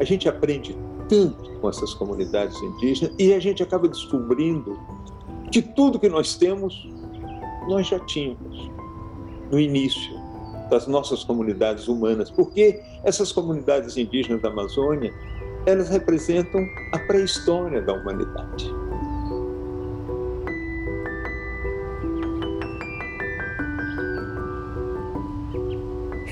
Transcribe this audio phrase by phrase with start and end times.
[0.00, 0.76] A gente aprende
[1.08, 4.78] tanto com essas comunidades indígenas e a gente acaba descobrindo
[5.50, 6.86] que tudo que nós temos,
[7.68, 8.70] nós já tínhamos
[9.50, 10.12] no início
[10.68, 15.10] das nossas comunidades humanas, porque essas comunidades indígenas da Amazônia,
[15.64, 16.60] elas representam
[16.92, 18.83] a pré-história da humanidade.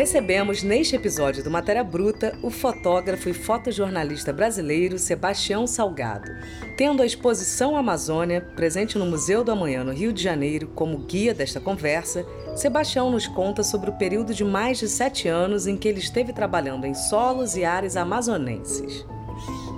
[0.03, 6.29] Recebemos neste episódio do Matéria Bruta o fotógrafo e fotojornalista brasileiro Sebastião Salgado.
[6.77, 11.33] Tendo a exposição Amazônia presente no Museu do Amanhã no Rio de Janeiro como guia
[11.33, 15.87] desta conversa, Sebastião nos conta sobre o período de mais de sete anos em que
[15.87, 19.07] ele esteve trabalhando em solos e áreas amazonenses.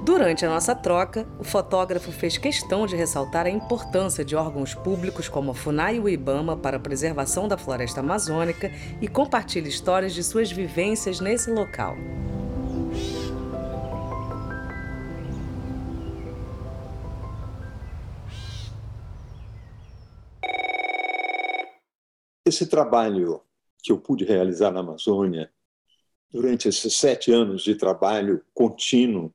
[0.04, 5.30] Durante a nossa troca, o fotógrafo fez questão de ressaltar a importância de órgãos públicos
[5.30, 10.12] como a FUNAI e o IBAMA para a preservação da floresta amazônica e compartilha histórias
[10.12, 11.96] de suas vivências nesse local.
[22.46, 23.40] Esse trabalho
[23.82, 25.50] que eu pude realizar na Amazônia,
[26.30, 29.32] durante esses sete anos de trabalho contínuo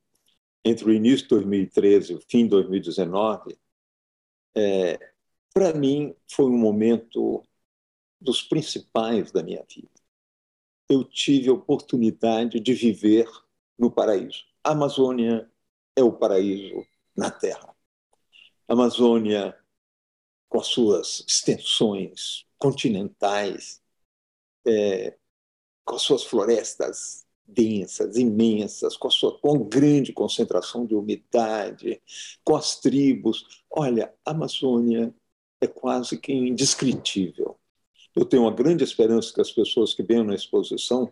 [0.69, 3.57] entre o início de 2013 e o fim de 2019,
[4.55, 5.13] é,
[5.53, 7.43] para mim foi um momento
[8.21, 9.89] dos principais da minha vida.
[10.87, 13.27] Eu tive a oportunidade de viver
[13.77, 14.45] no paraíso.
[14.63, 15.49] A Amazônia
[15.95, 17.75] é o paraíso na Terra.
[18.67, 19.57] A Amazônia,
[20.47, 23.81] com as suas extensões continentais,
[24.67, 25.17] é,
[25.85, 32.01] com as suas florestas densas, imensas, com sua com grande concentração de umidade,
[32.43, 33.63] com as tribos.
[33.69, 35.13] Olha, a Amazônia
[35.61, 37.57] é quase que indescritível.
[38.15, 41.11] Eu tenho uma grande esperança que as pessoas que venham na exposição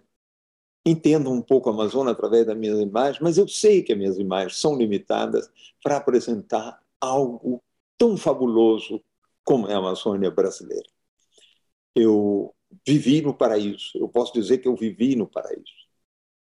[0.85, 4.17] entendam um pouco a Amazônia através das minhas imagens, mas eu sei que as minhas
[4.17, 5.49] imagens são limitadas
[5.83, 7.61] para apresentar algo
[7.97, 9.03] tão fabuloso
[9.43, 10.87] como é a Amazônia brasileira.
[11.93, 12.53] Eu
[12.85, 15.76] vivi no paraíso, eu posso dizer que eu vivi no paraíso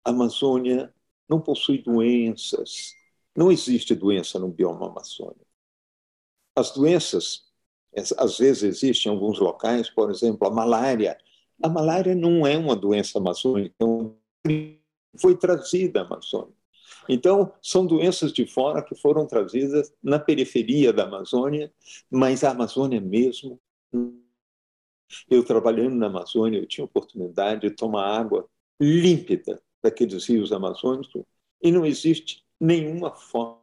[0.04, 0.92] a Amazônia
[1.28, 2.94] não possui doenças.
[3.36, 5.46] Não existe doença no bioma amazônico.
[6.54, 7.44] As doenças,
[8.18, 11.16] às vezes, existem em alguns locais, por exemplo, a malária.
[11.62, 13.74] A malária não é uma doença amazônica,
[14.48, 14.76] é
[15.18, 16.54] foi trazida à Amazônia.
[17.08, 21.72] Então, são doenças de fora que foram trazidas na periferia da Amazônia,
[22.10, 23.60] mas a Amazônia mesmo.
[25.28, 28.48] Eu trabalhando na Amazônia, eu tinha oportunidade de tomar água
[28.80, 31.24] límpida daqueles rios amazônicos
[31.60, 33.60] e não existe nenhuma forma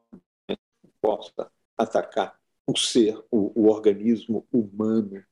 [0.48, 0.58] que
[1.02, 2.38] possa atacar
[2.68, 5.24] o ser, o, o organismo humano.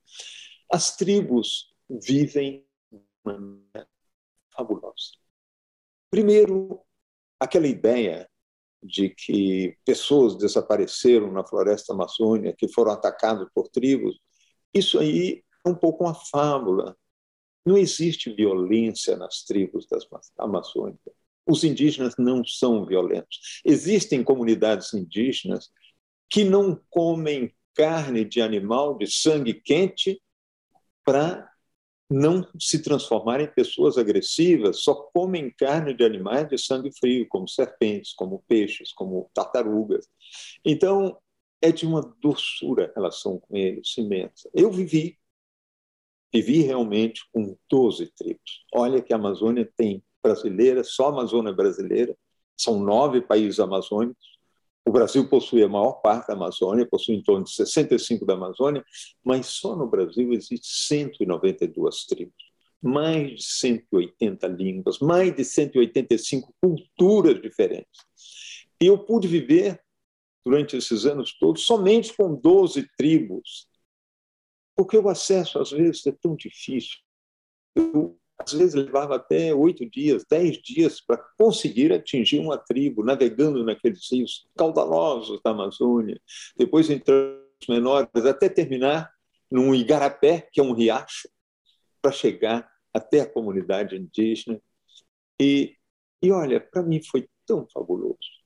[0.72, 3.88] As tribos vivem de uma maneira
[4.50, 5.12] fabulosa.
[6.10, 6.80] Primeiro,
[7.38, 8.28] aquela ideia
[8.82, 14.18] de que pessoas desapareceram na floresta amazônica, que foram atacadas por tribos,
[14.72, 16.96] isso aí é um pouco uma fábula
[17.68, 20.06] não existe violência nas tribos das
[20.38, 21.12] amazônicas.
[21.46, 23.60] Os indígenas não são violentos.
[23.62, 25.70] Existem comunidades indígenas
[26.30, 30.20] que não comem carne de animal de sangue quente
[31.04, 31.46] para
[32.10, 37.46] não se transformarem em pessoas agressivas, só comem carne de animais de sangue frio, como
[37.46, 40.08] serpentes, como peixes, como tartarugas.
[40.64, 41.18] Então,
[41.60, 44.48] é de uma doçura a relação com eles imensa.
[44.54, 45.18] Eu vivi
[46.32, 48.64] vivi realmente com 12 tribos.
[48.74, 52.16] Olha que a Amazônia tem brasileira, só a Amazônia brasileira,
[52.56, 54.38] são nove países amazônicos.
[54.84, 58.84] O Brasil possui a maior parte da Amazônia, possui em torno de 65 da Amazônia,
[59.22, 62.34] mas só no Brasil existem 192 tribos,
[62.82, 68.00] mais de 180 línguas, mais de 185 culturas diferentes.
[68.80, 69.80] E eu pude viver
[70.44, 73.67] durante esses anos todos somente com 12 tribos
[74.78, 76.98] porque o acesso, às vezes, é tão difícil.
[77.74, 83.64] Eu, às vezes, levava até oito dias, dez dias para conseguir atingir uma tribo, navegando
[83.64, 86.20] naqueles rios caudalosos da Amazônia,
[86.56, 89.12] depois entrando menores, até terminar
[89.50, 91.28] num igarapé, que é um riacho,
[92.00, 94.62] para chegar até a comunidade indígena.
[95.40, 95.76] E,
[96.22, 98.37] e olha, para mim foi tão fabuloso.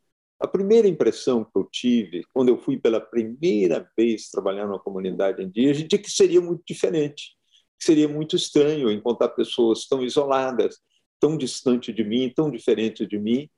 [0.43, 5.41] A primeira impressão que eu tive quando eu fui pela primeira vez trabalhar numa comunidade
[5.41, 7.37] indígena é que seria muito diferente,
[7.79, 10.81] que seria muito estranho encontrar pessoas tão isoladas,
[11.21, 13.49] tão distantes de mim, tão diferentes de mim.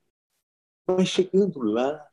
[0.86, 2.06] Mas chegando lá,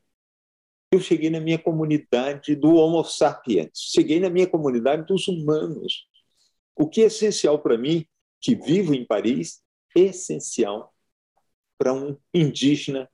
[0.89, 6.07] eu cheguei na minha comunidade do Homo sapiens, cheguei na minha comunidade dos humanos.
[6.77, 8.05] O que é essencial para mim,
[8.39, 9.61] que vivo em Paris,
[9.97, 10.95] é essencial
[11.77, 13.10] para um indígena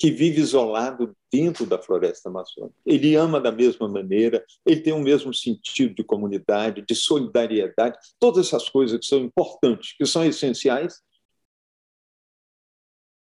[0.00, 2.74] que vive isolado dentro da floresta amazônica.
[2.86, 8.46] Ele ama da mesma maneira, ele tem o mesmo sentido de comunidade, de solidariedade, todas
[8.46, 11.02] essas coisas que são importantes, que são essenciais,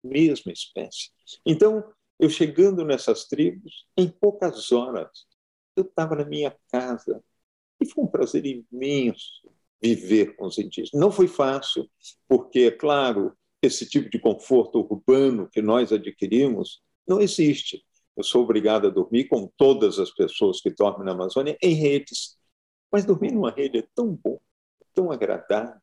[0.03, 1.09] mesma espécie.
[1.45, 5.25] Então, eu chegando nessas tribos, em poucas horas,
[5.73, 7.23] eu estava na minha casa.
[7.79, 9.49] E foi um prazer imenso
[9.81, 10.91] viver com os indígenas.
[10.93, 11.89] Não foi fácil,
[12.27, 17.83] porque, é claro, esse tipo de conforto urbano que nós adquirimos não existe.
[18.15, 22.37] Eu sou obrigado a dormir, com todas as pessoas que dormem na Amazônia, em redes.
[22.91, 24.39] Mas dormir numa rede é tão bom,
[24.93, 25.79] tão agradável.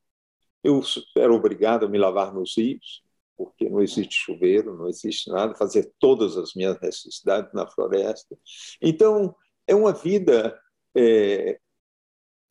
[0.62, 0.82] Eu
[1.16, 3.02] era obrigado a me lavar nos rios,
[3.36, 8.36] porque não existe chuveiro, não existe nada, fazer todas as minhas necessidades na floresta.
[8.80, 9.34] Então,
[9.66, 10.58] é uma vida
[10.96, 11.60] é,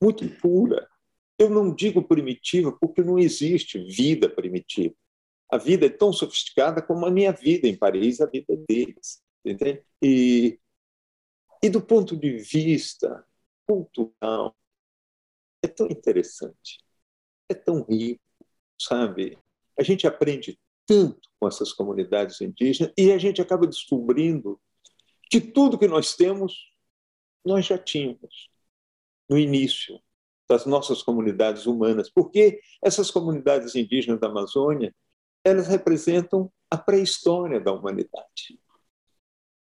[0.02, 0.88] muito pura.
[1.38, 4.96] Eu não digo primitiva porque não existe vida primitiva.
[5.52, 9.22] A vida é tão sofisticada como a minha vida em Paris, a vida deles.
[9.46, 9.84] Entende?
[10.02, 10.60] E,
[11.62, 13.26] e do ponto de vista
[13.68, 14.56] cultural,
[15.62, 16.80] é tão interessante,
[17.50, 18.22] é tão rico,
[18.80, 19.38] sabe?
[19.80, 24.60] A gente aprende tanto com essas comunidades indígenas e a gente acaba descobrindo
[25.30, 26.72] que tudo que nós temos,
[27.46, 28.50] nós já tínhamos
[29.30, 30.00] no início
[30.48, 34.94] das nossas comunidades humanas, porque essas comunidades indígenas da Amazônia,
[35.44, 38.60] elas representam a pré-história da humanidade.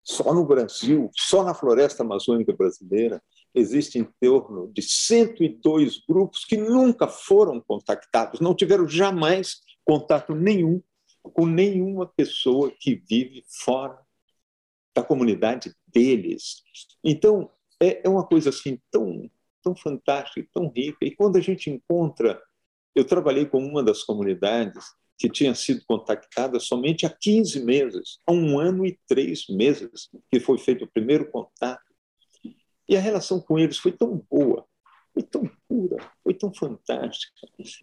[0.03, 3.21] Só no Brasil, só na floresta amazônica brasileira,
[3.53, 10.81] existem em torno de 102 grupos que nunca foram contactados, não tiveram jamais contato nenhum
[11.21, 13.99] com nenhuma pessoa que vive fora
[14.95, 16.63] da comunidade deles.
[17.03, 19.29] Então, é, é uma coisa assim tão,
[19.63, 21.05] tão fantástica, tão rica.
[21.05, 22.41] E quando a gente encontra.
[22.95, 24.83] Eu trabalhei com uma das comunidades
[25.19, 30.39] que tinha sido contactada somente há 15 meses, há um ano e três meses que
[30.39, 31.83] foi feito o primeiro contato.
[32.87, 34.65] E a relação com eles foi tão boa,
[35.13, 37.33] foi tão pura, foi tão fantástica.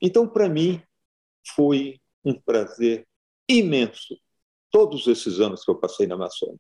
[0.01, 0.83] Então, para mim,
[1.55, 3.07] foi um prazer
[3.47, 4.19] imenso
[4.71, 6.59] todos esses anos que eu passei na Amazônia.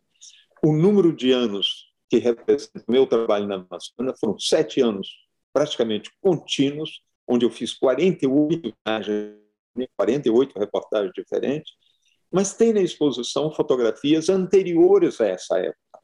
[0.62, 5.08] O número de anos que representa o meu trabalho na Amazônia foram sete anos
[5.54, 9.45] praticamente contínuos, onde eu fiz 48 viagens,
[9.96, 11.72] 48 reportagens diferentes,
[12.30, 16.00] mas tem na exposição fotografias anteriores a essa época.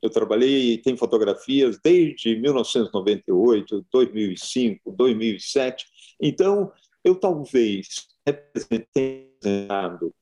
[0.00, 5.86] Eu trabalhei, tem fotografias desde 1998, 2005, 2007.
[6.20, 10.14] Então, eu talvez representado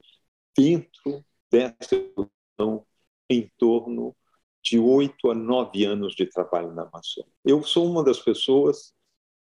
[0.57, 2.87] dentro dessa evolução
[3.29, 4.15] em torno
[4.63, 7.31] de oito a nove anos de trabalho na Amazônia.
[7.45, 8.95] Eu sou uma das pessoas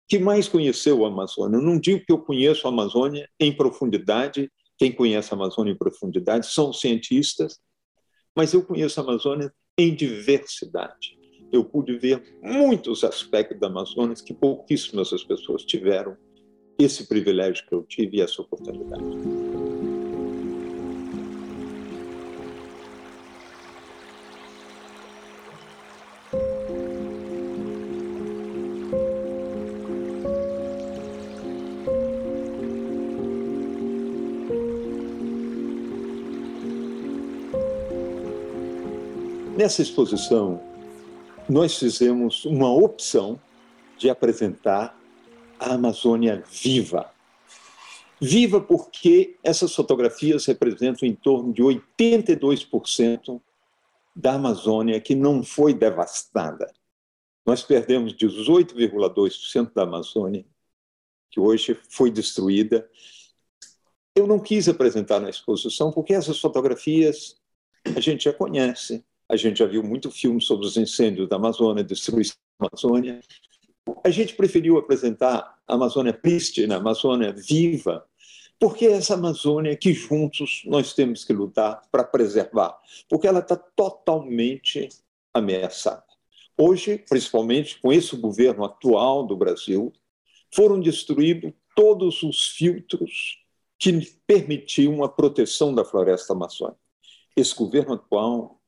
[0.08, 1.58] que mais conheceu a Amazônia.
[1.58, 5.78] Eu não digo que eu conheço a Amazônia em profundidade, quem conhece a Amazônia em
[5.78, 7.60] profundidade são cientistas,
[8.36, 11.18] mas eu conheço a Amazônia em diversidade.
[11.52, 16.18] Eu pude ver muitos aspectos da Amazônia que pouquíssimas pessoas tiveram
[16.80, 19.73] esse privilégio que eu tive e essa oportunidade.
[39.56, 40.60] Nessa exposição,
[41.48, 43.40] nós fizemos uma opção
[44.00, 45.00] de apresentar
[45.60, 47.14] a Amazônia viva.
[48.20, 53.40] Viva porque essas fotografias representam em torno de 82%
[54.16, 56.74] da Amazônia que não foi devastada.
[57.46, 60.44] Nós perdemos 18,2% da Amazônia,
[61.30, 62.90] que hoje foi destruída.
[64.16, 67.40] Eu não quis apresentar na exposição porque essas fotografias
[67.96, 69.06] a gente já conhece.
[69.30, 73.20] A gente já viu muito filme sobre os incêndios da Amazônia, destruição da Amazônia.
[74.04, 78.06] A gente preferiu apresentar a Amazônia prístina, a Amazônia viva,
[78.60, 82.78] porque é essa Amazônia que juntos nós temos que lutar para preservar,
[83.10, 84.90] porque ela está totalmente
[85.34, 86.04] ameaçada.
[86.58, 89.92] Hoje, principalmente com esse governo atual do Brasil,
[90.54, 93.40] foram destruídos todos os filtros
[93.80, 96.80] que permitiam a proteção da floresta amazônica.
[97.36, 98.62] Esse governo atual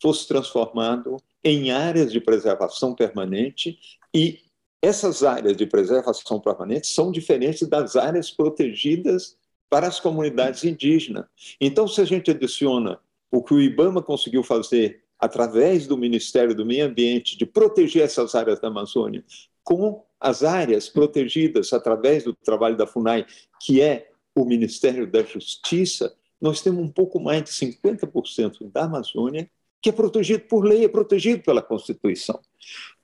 [0.00, 3.78] fosse transformado em áreas de preservação permanente
[4.14, 4.40] e
[4.80, 9.36] essas áreas de preservação permanente são diferentes das áreas protegidas
[9.70, 11.26] para as comunidades indígenas.
[11.60, 12.98] Então, se a gente adiciona
[13.30, 18.34] o que o IBAMA conseguiu fazer através do Ministério do Meio Ambiente de proteger essas
[18.34, 19.24] áreas da Amazônia,
[19.62, 23.26] com as áreas protegidas através do trabalho da FUNAI,
[23.60, 29.50] que é o Ministério da Justiça, nós temos um pouco mais de 50% da Amazônia
[29.82, 32.40] que é protegido por lei, é protegido pela Constituição.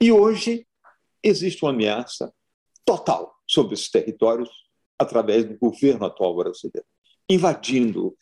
[0.01, 0.65] E hoje
[1.21, 2.33] existe uma ameaça
[2.85, 4.49] total sobre esses territórios
[4.97, 6.87] através do governo atual brasileiro,
[7.29, 8.17] invadindo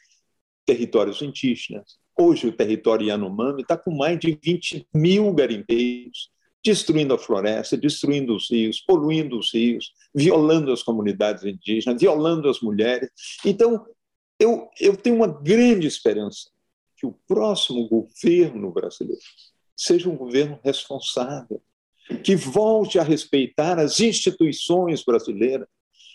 [0.65, 1.99] territórios indígenas.
[2.19, 6.31] Hoje, o território Yanomami está com mais de 20 mil garimpeiros,
[6.67, 12.61] destruindo a floresta, destruindo os rios, poluindo os rios, violando as comunidades indígenas, violando as
[12.61, 13.09] mulheres.
[13.45, 13.87] Então,
[14.39, 16.51] eu, eu tenho uma grande esperança
[16.97, 19.21] que o próximo governo brasileiro
[19.77, 21.63] seja um governo responsável,
[22.25, 25.69] que volte a respeitar as instituições brasileiras.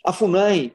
[0.05, 0.73] A FUNAI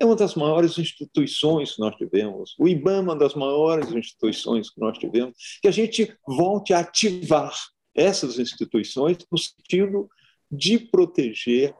[0.00, 4.70] é uma das maiores instituições que nós tivemos, o IBAMA é uma das maiores instituições
[4.70, 7.52] que nós tivemos, que a gente volte a ativar
[7.98, 10.08] essas instituições no sentido
[10.50, 11.74] de proteger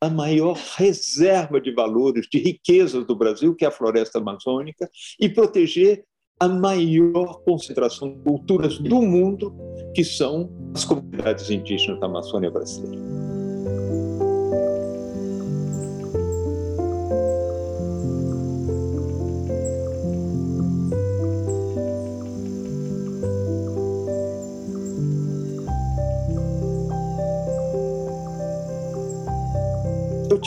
[0.00, 4.88] a maior reserva de valores, de riquezas do Brasil, que é a floresta amazônica,
[5.20, 6.04] e proteger
[6.40, 9.52] a maior concentração de culturas do mundo,
[9.94, 13.17] que são as comunidades indígenas da Amazônia brasileira.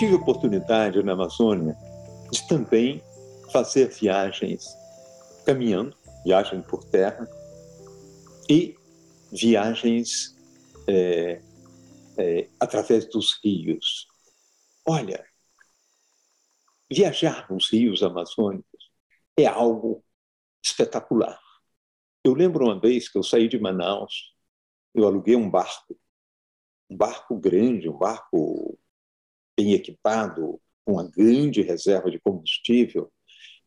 [0.01, 1.77] Tive oportunidade na Amazônia
[2.31, 3.03] de também
[3.51, 4.65] fazer viagens
[5.46, 7.29] caminhando, viagem por terra
[8.50, 8.75] e
[9.31, 10.36] viagens
[10.88, 11.39] é,
[12.17, 14.08] é, através dos rios.
[14.88, 15.24] Olha,
[16.89, 18.91] viajar nos rios amazônicos
[19.38, 20.03] é algo
[20.63, 21.39] espetacular.
[22.24, 24.34] Eu lembro uma vez que eu saí de Manaus,
[24.96, 25.96] eu aluguei um barco,
[26.89, 28.79] um barco grande, um barco
[29.61, 33.11] bem equipado, com uma grande reserva de combustível,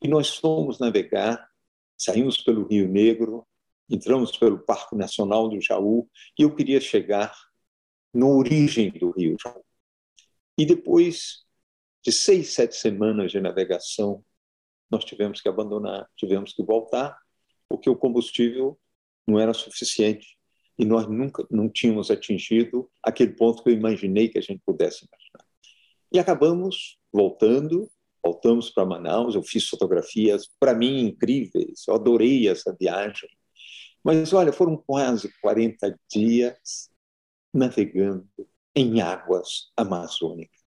[0.02, 1.48] e nós fomos navegar
[1.96, 3.46] Saímos pelo Rio Negro,
[3.88, 7.32] entramos pelo Parque Nacional do Jaú e eu queria chegar
[8.12, 9.64] na origem do Rio Jaú.
[10.58, 11.44] E depois
[12.02, 14.24] de seis, sete semanas de navegação,
[14.90, 17.16] nós tivemos que abandonar, tivemos que voltar,
[17.68, 18.78] porque o combustível
[19.26, 20.36] não era suficiente
[20.76, 25.06] e nós nunca não tínhamos atingido aquele ponto que eu imaginei que a gente pudesse
[25.06, 25.43] imaginar.
[26.14, 27.90] E acabamos voltando
[28.25, 33.28] voltamos para Manaus, eu fiz fotografias, para mim, incríveis, eu adorei essa viagem.
[34.02, 36.88] Mas, olha, foram quase 40 dias
[37.52, 38.26] navegando
[38.75, 40.59] em águas amazônicas.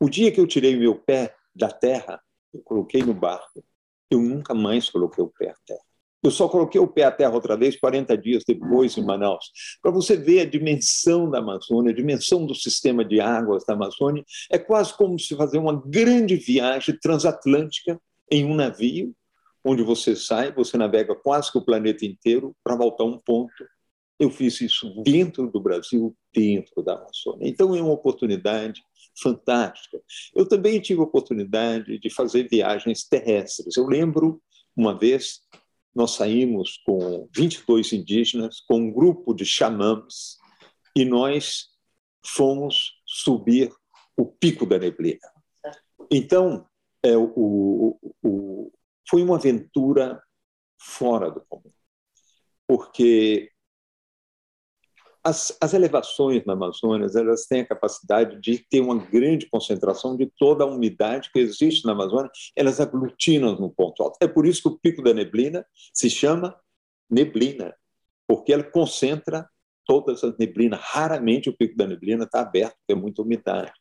[0.00, 2.20] O dia que eu tirei meu pé da terra,
[2.52, 3.64] eu coloquei no barco,
[4.10, 5.89] eu nunca mais coloquei o pé à terra.
[6.22, 9.50] Eu só coloquei o pé à terra outra vez 40 dias depois em Manaus,
[9.80, 14.22] para você ver a dimensão da Amazônia, a dimensão do sistema de águas da Amazônia.
[14.50, 17.98] É quase como se fazer uma grande viagem transatlântica
[18.30, 19.14] em um navio,
[19.64, 23.64] onde você sai, você navega quase que o planeta inteiro para voltar a um ponto.
[24.18, 27.48] Eu fiz isso dentro do Brasil, dentro da Amazônia.
[27.48, 28.82] Então é uma oportunidade
[29.20, 29.98] fantástica.
[30.34, 33.76] Eu também tive a oportunidade de fazer viagens terrestres.
[33.76, 34.40] Eu lembro
[34.76, 35.40] uma vez
[35.94, 40.38] nós saímos com 22 indígenas, com um grupo de xamãs,
[40.94, 41.68] e nós
[42.24, 43.72] fomos subir
[44.16, 45.18] o Pico da Neblina.
[46.10, 46.66] Então,
[47.02, 48.72] é, o, o,
[49.08, 50.22] foi uma aventura
[50.78, 51.72] fora do comum,
[52.66, 53.50] porque
[55.22, 60.26] as, as, elevações na Amazônia elas têm a capacidade de ter uma grande concentração de
[60.38, 64.18] toda a umidade que existe na Amazônia, elas aglutinam no ponto alto.
[64.20, 66.58] É por isso que o Pico da Neblina se chama
[67.10, 67.74] neblina,
[68.26, 69.48] porque ela concentra
[69.84, 70.80] todas as neblinas.
[70.80, 73.72] Raramente o Pico da Neblina está aberto, porque é muita umidade.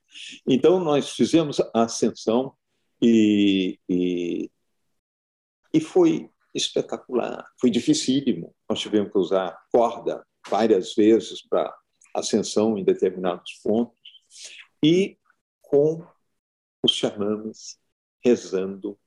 [0.47, 2.53] Então, nós fizemos a ascensão
[3.01, 4.49] e, e,
[5.73, 8.55] e foi espetacular, foi dificílimo.
[8.67, 11.75] Nós tivemos que usar corda várias vezes para
[12.13, 13.99] ascensão em determinados pontos,
[14.83, 15.17] e
[15.61, 16.05] com
[16.83, 17.77] os xamãs
[18.23, 18.97] rezando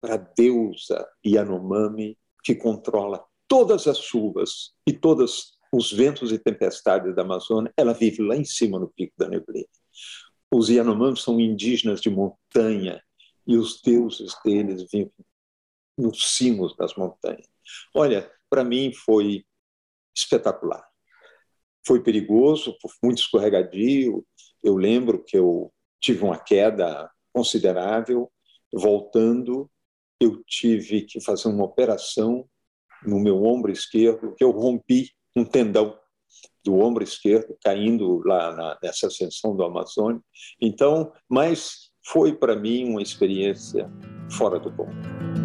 [0.00, 7.14] para a deusa Yanomami, que controla todas as chuvas e todos os ventos e tempestades
[7.14, 9.66] da Amazônia, ela vive lá em cima no Pico da Neblina.
[10.52, 13.02] Os Yanomami são indígenas de montanha
[13.46, 15.12] e os deuses deles vivem
[15.98, 17.48] nos cimos das montanhas.
[17.94, 19.44] Olha, para mim foi
[20.14, 20.86] espetacular.
[21.86, 24.24] Foi perigoso, muito escorregadio.
[24.62, 28.30] Eu lembro que eu tive uma queda considerável.
[28.72, 29.70] Voltando,
[30.20, 32.48] eu tive que fazer uma operação
[33.04, 35.98] no meu ombro esquerdo, que eu rompi um tendão
[36.64, 40.20] do ombro esquerdo, caindo lá na, nessa ascensão do Amazônia.
[40.60, 43.90] Então, mas foi para mim uma experiência
[44.30, 45.43] fora do comum.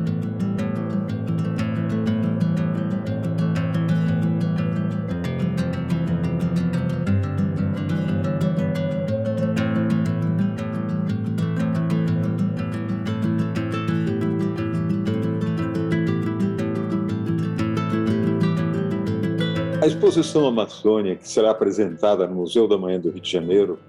[19.81, 23.79] A exposição Amazônia, que será apresentada no Museu da Manhã do Rio de Janeiro,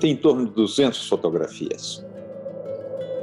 [0.00, 2.04] tem em torno de 200 fotografias.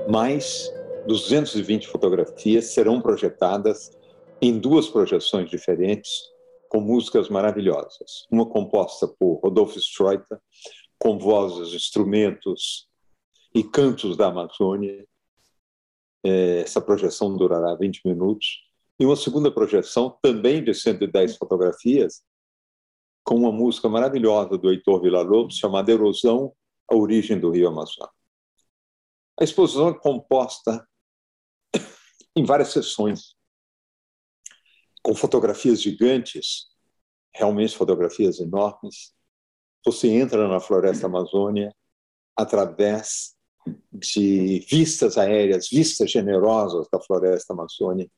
[0.07, 0.72] Mais
[1.07, 3.91] 220 fotografias serão projetadas
[4.41, 6.10] em duas projeções diferentes,
[6.69, 8.25] com músicas maravilhosas.
[8.31, 10.39] Uma composta por Rodolfo Streuter,
[10.98, 12.88] com vozes, instrumentos
[13.53, 15.05] e cantos da Amazônia.
[16.25, 18.64] É, essa projeção durará 20 minutos
[19.00, 22.24] e uma segunda projeção, também de 110 fotografias,
[23.24, 26.53] com uma música maravilhosa do Heitor Villa-Lobos, chamada Erosão,
[26.90, 28.14] a origem do Rio Amazonas.
[29.40, 30.88] A exposição é composta
[32.36, 33.36] em várias sessões,
[35.03, 36.68] com fotografias gigantes,
[37.34, 39.14] realmente fotografias enormes.
[39.86, 41.75] Você entra na floresta amazônia
[42.36, 43.36] através
[43.92, 48.10] de vistas aéreas, vistas generosas da floresta amazônia,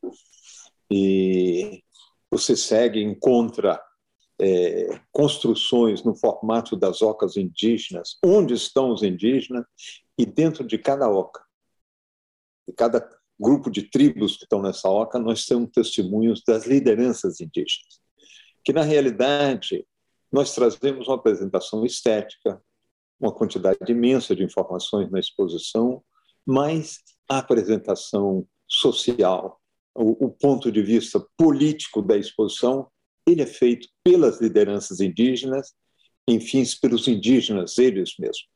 [0.89, 1.83] e
[2.29, 3.81] você segue, encontra
[4.39, 9.65] é, construções no formato das ocas indígenas, onde estão os indígenas,
[10.17, 11.43] e dentro de cada oca,
[12.67, 13.07] de cada
[13.39, 18.01] grupo de tribos que estão nessa oca, nós temos testemunhos das lideranças indígenas,
[18.63, 19.85] que na realidade
[20.31, 22.61] nós trazemos uma apresentação estética,
[23.19, 26.03] uma quantidade imensa de informações na exposição,
[26.45, 29.56] mas a apresentação social,
[29.97, 32.87] o, o ponto de vista político da exposição,
[33.27, 35.73] ele é feito pelas lideranças indígenas,
[36.27, 38.47] enfim, pelos indígenas eles mesmos.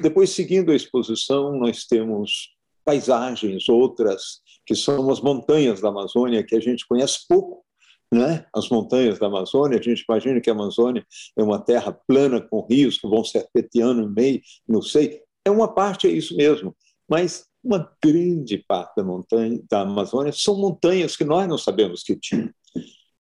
[0.00, 6.54] Depois, seguindo a exposição, nós temos paisagens, outras que são as montanhas da Amazônia, que
[6.54, 7.64] a gente conhece pouco,
[8.12, 8.46] né?
[8.54, 11.04] As montanhas da Amazônia, a gente imagina que a Amazônia
[11.36, 15.22] é uma terra plana com rios que vão serpenteando no meio, não sei.
[15.44, 16.74] É uma parte, é isso mesmo.
[17.08, 22.16] Mas uma grande parte da montanha da Amazônia são montanhas que nós não sabemos que
[22.16, 22.54] tinha.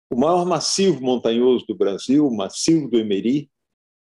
[0.09, 3.51] O maior massivo montanhoso do Brasil, o massivo do Emeri,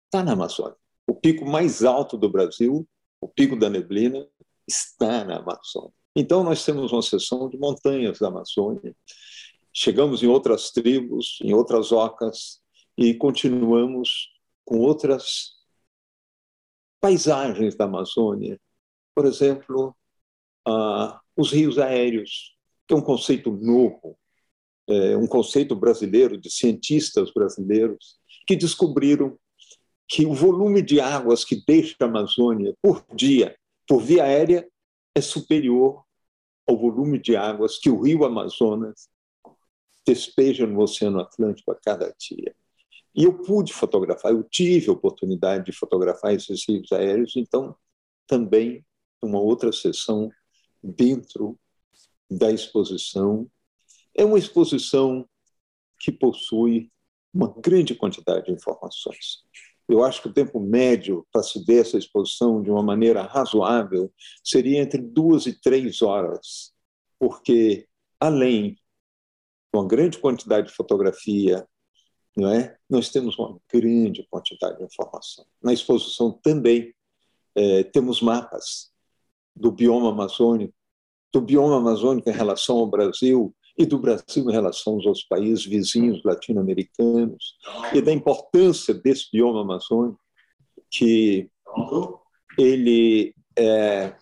[0.04, 0.76] está na Amazônia.
[1.06, 2.86] O pico mais alto do Brasil,
[3.18, 4.28] o pico da Neblina,
[4.68, 5.94] está na Amazônia.
[6.14, 8.94] Então nós temos uma seção de montanhas da Amazônia.
[9.72, 12.60] Chegamos em outras tribos, em outras ocas
[12.96, 14.28] e continuamos
[14.66, 15.52] com outras
[17.00, 18.60] paisagens da Amazônia.
[19.14, 19.96] Por exemplo,
[20.66, 24.18] ah, os rios aéreos, que é um conceito novo,
[24.88, 29.38] é, um conceito brasileiro, de cientistas brasileiros, que descobriram
[30.08, 33.56] que o volume de águas que deixa a Amazônia por dia,
[33.88, 34.68] por via aérea,
[35.14, 36.04] é superior
[36.66, 39.08] ao volume de águas que o rio Amazonas
[40.06, 42.54] despeja no Oceano Atlântico a cada dia.
[43.14, 47.74] E eu pude fotografar, eu tive a oportunidade de fotografar esses rios aéreos, então
[48.26, 48.84] também
[49.22, 50.30] uma outra sessão
[50.86, 51.58] dentro
[52.30, 53.50] da exposição.
[54.14, 55.28] É uma exposição
[55.98, 56.90] que possui
[57.32, 59.44] uma grande quantidade de informações.
[59.88, 64.12] Eu acho que o tempo médio para se ver essa exposição de uma maneira razoável
[64.42, 66.72] seria entre duas e três horas,
[67.18, 67.86] porque
[68.18, 68.80] além de
[69.74, 71.66] uma grande quantidade de fotografia
[72.36, 72.76] não é?
[72.88, 75.46] Nós temos uma grande quantidade de informação.
[75.62, 76.94] Na exposição também
[77.54, 78.92] é, temos mapas
[79.54, 80.74] do bioma amazônico,
[81.36, 85.66] do bioma amazônico em relação ao Brasil e do Brasil em relação aos outros países
[85.66, 87.58] vizinhos latino-americanos
[87.92, 90.18] e da importância desse bioma amazônico
[90.90, 91.50] que
[92.58, 94.14] ele é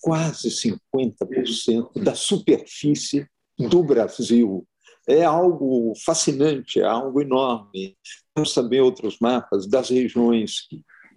[0.00, 3.26] quase 50% da superfície
[3.58, 4.64] do Brasil.
[5.08, 7.96] É algo fascinante, é algo enorme.
[8.32, 10.68] Temos também outros mapas das regiões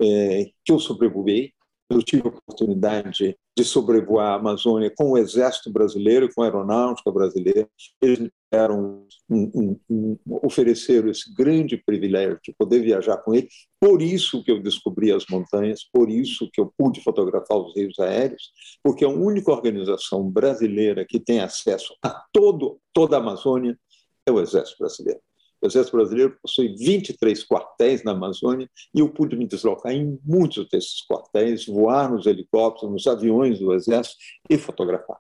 [0.02, 1.54] é, que eu sobrevoei,
[1.92, 7.12] eu tive a oportunidade de sobrevoar a Amazônia com o Exército Brasileiro, com a Aeronáutica
[7.12, 7.70] Brasileira.
[8.02, 13.48] Eles eram um, um, um, ofereceram esse grande privilégio de poder viajar com ele.
[13.80, 18.00] Por isso que eu descobri as montanhas, por isso que eu pude fotografar os rios
[18.00, 18.52] aéreos,
[18.84, 23.78] porque a única organização brasileira que tem acesso a todo, toda a Amazônia
[24.26, 25.20] é o Exército Brasileiro.
[25.62, 30.68] O Exército Brasileiro possui 23 quartéis na Amazônia e eu pude me deslocar em muitos
[30.70, 34.18] desses quartéis, voar nos helicópteros, nos aviões do Exército
[34.50, 35.20] e fotografar.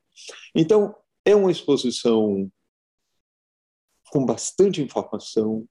[0.55, 2.51] Então, é uma exposição
[4.09, 5.65] com bastante informação,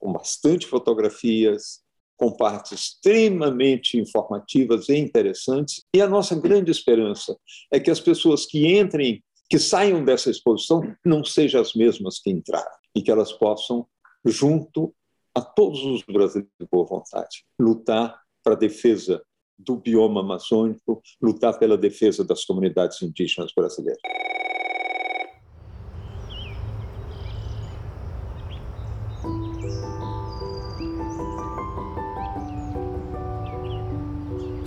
[0.00, 1.80] com bastante fotografias,
[2.16, 5.84] com partes extremamente informativas e interessantes.
[5.94, 7.38] E a nossa grande esperança
[7.72, 12.30] é que as pessoas que entrem, que saiam dessa exposição, não sejam as mesmas que
[12.30, 13.86] entraram e que elas possam
[14.30, 14.94] junto
[15.34, 19.22] a todos os brasileiros de boa vontade, lutar para a defesa
[19.58, 24.00] do bioma amazônico, lutar pela defesa das comunidades indígenas brasileiras.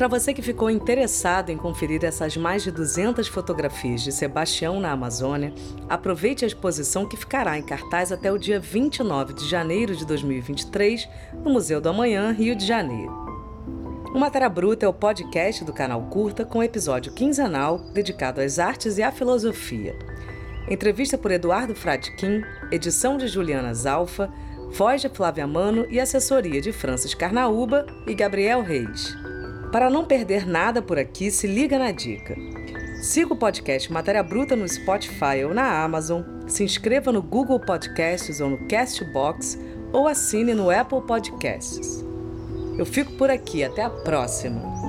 [0.01, 4.91] Para você que ficou interessado em conferir essas mais de 200 fotografias de Sebastião na
[4.91, 5.53] Amazônia,
[5.87, 11.07] aproveite a exposição que ficará em cartaz até o dia 29 de janeiro de 2023
[11.43, 13.13] no Museu do Amanhã, Rio de Janeiro.
[14.11, 18.97] O Matéria Bruta é o podcast do canal Curta com episódio quinzenal dedicado às artes
[18.97, 19.95] e à filosofia.
[20.67, 24.33] Entrevista por Eduardo Fradkin, edição de Juliana Zalfa,
[24.71, 29.20] voz de Flávia Mano e assessoria de Francis Carnaúba e Gabriel Reis.
[29.71, 32.36] Para não perder nada por aqui, se liga na dica.
[33.01, 38.41] Siga o podcast Matéria Bruta no Spotify ou na Amazon, se inscreva no Google Podcasts
[38.41, 39.57] ou no Castbox
[39.93, 42.03] ou assine no Apple Podcasts.
[42.77, 44.80] Eu fico por aqui, até a próxima!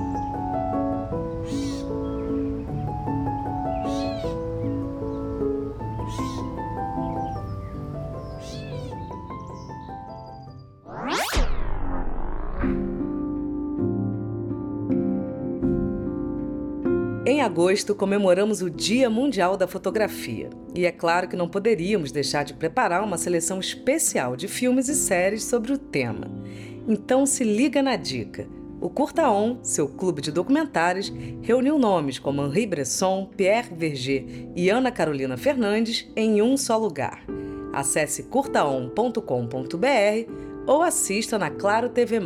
[17.43, 20.49] Agosto comemoramos o Dia Mundial da Fotografia.
[20.73, 24.95] E é claro que não poderíamos deixar de preparar uma seleção especial de filmes e
[24.95, 26.27] séries sobre o tema.
[26.87, 28.47] Então se liga na dica.
[28.79, 34.25] O Curta On, seu clube de documentários, reuniu nomes como Henri Bresson, Pierre Verger
[34.55, 37.23] e Ana Carolina Fernandes em um só lugar.
[37.71, 39.21] Acesse curtaon.com.br
[40.65, 42.19] ou assista na Claro TV+.